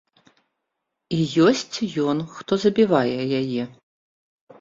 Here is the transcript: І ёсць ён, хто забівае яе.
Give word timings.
І 1.17 1.19
ёсць 1.47 1.77
ён, 2.11 2.17
хто 2.37 2.53
забівае 2.63 3.21
яе. 3.41 3.63